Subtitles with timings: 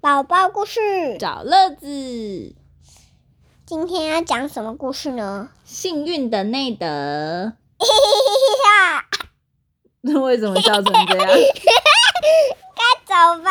[0.00, 2.54] 宝宝故事，找乐子。
[3.66, 5.50] 今天要讲什么故事呢？
[5.62, 7.52] 幸运的内德。
[7.76, 9.04] 哈
[10.00, 11.28] 那为什么笑成这样？
[12.74, 13.50] 该走吧。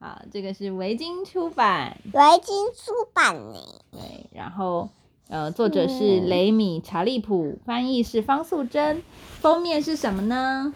[0.00, 3.60] 好，这个是维京出版，围巾出版呢。
[3.92, 4.88] 对，然后
[5.28, 9.04] 呃，作者是雷米查利普，翻译是方素珍，
[9.40, 10.74] 封面是什么呢？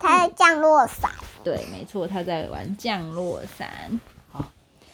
[0.00, 1.12] 它在降落伞，
[1.44, 4.00] 对，没错，他在玩降落伞。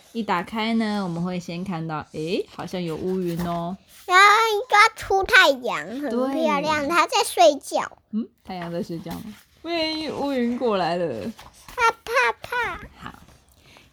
[0.08, 3.76] 好，一打开呢，我们会先看到，诶，好像有乌云哦。
[4.06, 6.88] 然后一抓出太阳，很漂亮。
[6.88, 9.34] 它在睡觉，嗯，太阳在睡觉吗？
[9.62, 11.30] 喂，乌云过来了。
[11.66, 12.80] 怕怕怕。
[12.96, 13.18] 好，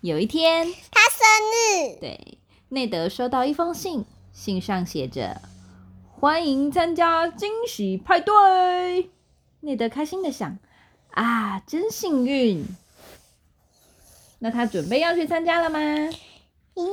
[0.01, 2.37] 有一天，他生日，对，
[2.69, 5.41] 内德收到一封信，信上写着
[6.19, 9.09] ：“欢迎参加惊喜派对。”
[9.61, 10.57] 内德开心的想
[11.11, 12.65] ：“啊，真幸运！”
[14.39, 15.79] 那他准备要去参加了吗？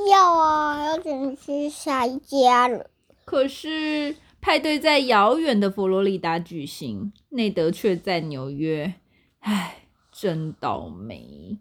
[0.09, 2.89] 要啊，要准去下一家了。
[3.25, 8.93] 可是派对在遥远的佛罗里达举行，内德却在纽约，
[9.39, 11.57] 唉，真倒霉。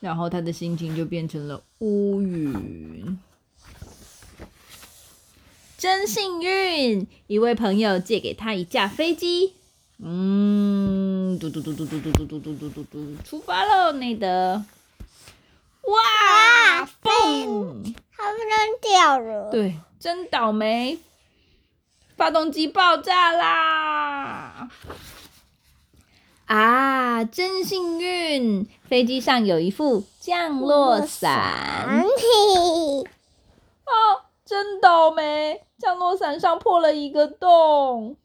[0.00, 3.18] 然后他的心情就变成了乌云。
[5.78, 9.52] 真幸运，一位朋友借给他一架飞机。
[9.98, 14.64] 嗯，嘟嘟嘟嘟嘟嘟嘟嘟嘟嘟嘟嘟，出发喽，内德！
[17.24, 17.94] 哇，蹦！
[18.16, 19.50] 它不能掉了。
[19.50, 20.98] 对，真倒霉，
[22.16, 24.68] 发动机爆炸啦！
[26.46, 32.02] 啊，真幸运，飞机上有一副降落伞。
[32.02, 33.00] 嘿，
[33.86, 38.16] 哦，真倒霉，降落伞上破了一个洞。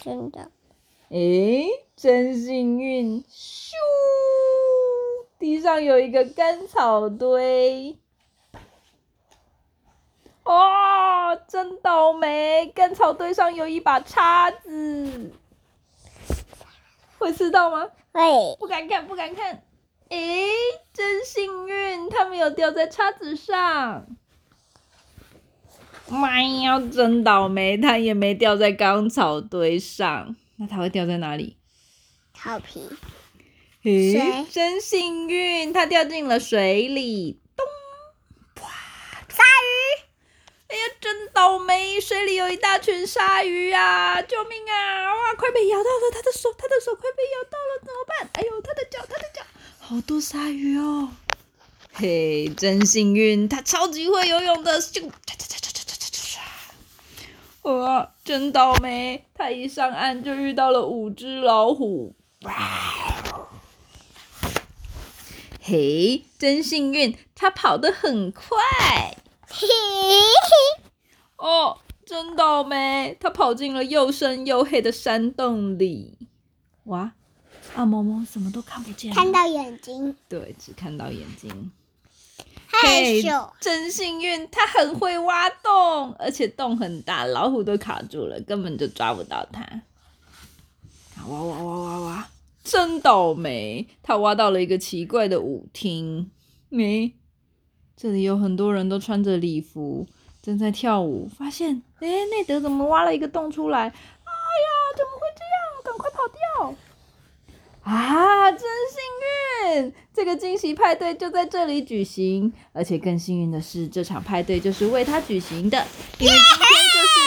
[0.00, 0.50] 真的。
[1.10, 3.72] 诶，真幸运，咻！
[5.38, 7.96] 地上有一个干草堆。
[10.44, 12.66] 哇、真倒霉！
[12.74, 15.30] 干草堆上有一把叉子，
[17.18, 17.86] 会吃到吗？
[18.12, 18.22] 会，
[18.58, 19.62] 不敢看，不敢看。
[20.08, 20.48] 诶，
[20.94, 24.06] 真幸运，它没有掉在叉子上。
[26.08, 30.34] 妈呀，真倒霉，它也没掉在干草堆上。
[30.56, 31.58] 那它会掉在哪里？
[32.32, 32.88] 草皮。
[33.88, 37.64] 咦，真幸运，他掉进了水里，咚！
[38.62, 38.68] 哇，
[39.30, 40.04] 鲨鱼！
[40.68, 44.20] 哎呀，真倒霉，水里有一大群鲨鱼啊！
[44.20, 45.14] 救命啊！
[45.14, 48.28] 哇，快被咬到了，他的手，他的手快被咬到了，怎么办？
[48.34, 49.42] 哎呦，他的脚，他的脚，
[49.78, 51.08] 好多鲨鱼哦！
[51.94, 56.36] 嘿，真幸运，他超级会游泳的，就唰唰唰唰唰唰唰
[57.62, 57.72] 唰！
[57.72, 62.14] 哇，真倒霉，他一上岸就遇到了五只老虎！
[65.70, 68.56] 嘿，真幸运，它跑得很快。
[69.46, 69.66] 嘿，
[71.36, 76.16] 哦，真倒霉，它跑进了又深又黑的山洞里。
[76.84, 77.12] 哇，
[77.76, 81.70] 啊，萌萌什么都看不见，看到眼睛，对，只看到眼睛。
[82.66, 83.52] 害嘿羞。
[83.60, 89.82] 真幸运，它很会挖洞，而且洞很大，老虎都卡住了，根本就抓不到它。
[91.28, 92.28] 挖挖挖挖挖，
[92.68, 96.30] 真倒霉，他挖到了一个奇怪的舞厅。
[96.68, 97.14] 没，
[97.96, 100.06] 这里有很多人都穿着礼服，
[100.42, 101.26] 正在跳舞。
[101.26, 103.80] 发现，哎，内德怎么挖了一个洞出来？
[103.80, 105.56] 哎呀，怎么会这样？
[105.82, 106.74] 赶快跑掉！
[107.84, 109.94] 啊，真幸运！
[110.12, 115.86] 这个惊喜派对就在这里举行，而且更幸运的是，这场派对就是为他举行的，
[116.18, 117.18] 因为今天就是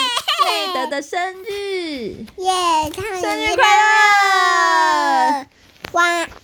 [0.46, 2.26] 内德的生日。
[2.38, 4.31] 耶，他生日快乐！
[5.92, 6.41] 花。